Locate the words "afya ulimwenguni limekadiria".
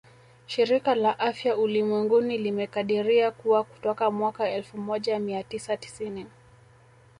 1.19-3.31